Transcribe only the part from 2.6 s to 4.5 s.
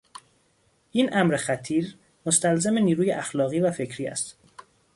نیروی اخلاقی و فکری است.